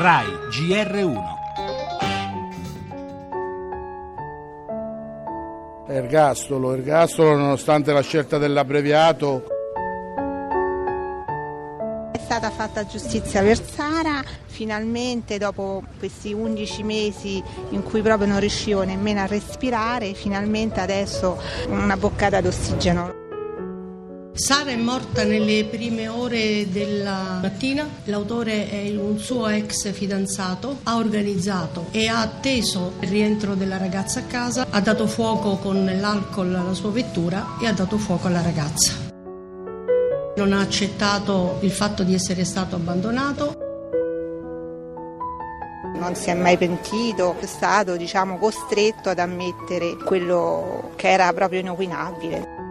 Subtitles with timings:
[0.00, 1.22] RAI GR1
[5.88, 9.44] Ergastolo, ergastolo nonostante la scelta dell'abbreviato.
[12.12, 18.40] È stata fatta giustizia per Sara, finalmente dopo questi 11 mesi in cui proprio non
[18.40, 21.38] riuscivo nemmeno a respirare, finalmente adesso
[21.68, 23.19] una boccata d'ossigeno.
[24.40, 30.96] Sara è morta nelle prime ore della mattina, l'autore è un suo ex fidanzato, ha
[30.96, 36.54] organizzato e ha atteso il rientro della ragazza a casa, ha dato fuoco con l'alcol
[36.54, 38.94] alla sua vettura e ha dato fuoco alla ragazza.
[40.36, 43.58] Non ha accettato il fatto di essere stato abbandonato.
[45.96, 51.60] Non si è mai pentito, è stato diciamo, costretto ad ammettere quello che era proprio
[51.60, 52.69] inopinabile.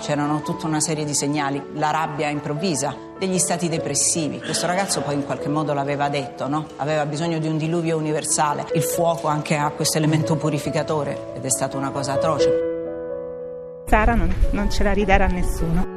[0.00, 4.38] C'erano tutta una serie di segnali, la rabbia improvvisa, degli stati depressivi.
[4.40, 6.66] Questo ragazzo poi in qualche modo l'aveva detto, no?
[6.76, 8.66] Aveva bisogno di un diluvio universale.
[8.74, 13.84] Il fuoco anche ha questo elemento purificatore ed è stata una cosa atroce.
[13.86, 15.95] Sara non, non ce la ridere a nessuno.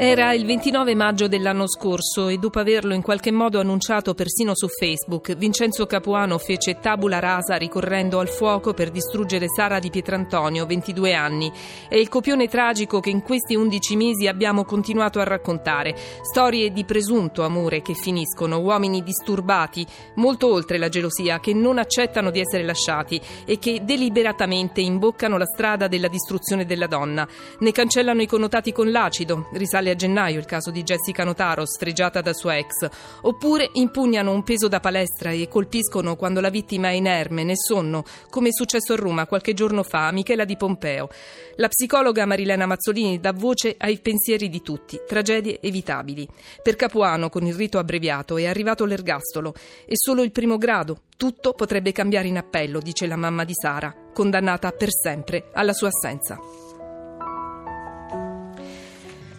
[0.00, 4.68] Era il 29 maggio dell'anno scorso e dopo averlo in qualche modo annunciato persino su
[4.68, 11.14] Facebook, Vincenzo Capuano fece tabula rasa ricorrendo al fuoco per distruggere Sara di Pietrantonio, 22
[11.14, 11.50] anni.
[11.88, 15.96] È il copione tragico che in questi 11 mesi abbiamo continuato a raccontare.
[16.22, 22.30] Storie di presunto amore che finiscono, uomini disturbati, molto oltre la gelosia, che non accettano
[22.30, 27.26] di essere lasciati e che deliberatamente imboccano la strada della distruzione della donna.
[27.58, 32.20] Ne cancellano i connotati con l'acido, risale a gennaio il caso di Jessica Notaro, sfregiata
[32.20, 32.88] da sua ex,
[33.22, 38.04] oppure impugnano un peso da palestra e colpiscono quando la vittima è inerme, nel sonno,
[38.30, 41.08] come è successo a Roma qualche giorno fa a Michela di Pompeo.
[41.56, 46.28] La psicologa Marilena Mazzolini dà voce ai pensieri di tutti, tragedie evitabili.
[46.62, 51.02] Per Capuano, con il rito abbreviato, è arrivato l'ergastolo e solo il primo grado.
[51.16, 55.88] Tutto potrebbe cambiare in appello, dice la mamma di Sara, condannata per sempre alla sua
[55.88, 56.67] assenza.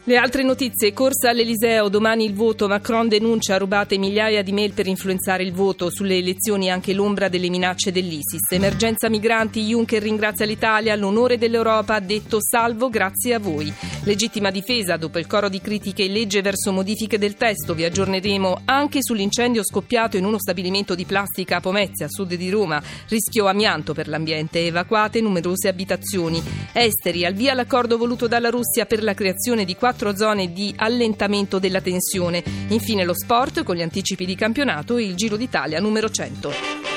[0.09, 4.87] Le altre notizie, corsa all'Eliseo, domani il voto, Macron denuncia rubate migliaia di mail per
[4.87, 10.95] influenzare il voto, sulle elezioni anche l'ombra delle minacce dell'ISIS, emergenza migranti, Juncker ringrazia l'Italia,
[10.95, 13.71] l'onore dell'Europa ha detto salvo grazie a voi,
[14.03, 18.99] legittima difesa, dopo il coro di critiche legge verso modifiche del testo, vi aggiorneremo anche
[19.01, 23.93] sull'incendio scoppiato in uno stabilimento di plastica a Pomezia, a sud di Roma, rischio amianto
[23.93, 26.41] per l'ambiente, evacuate numerose abitazioni,
[26.73, 31.59] esteri, al via l'accordo voluto dalla Russia per la creazione di quattro zone di allentamento
[31.59, 32.43] della tensione.
[32.69, 36.88] Infine lo sport con gli anticipi di campionato e il Giro d'Italia numero 100.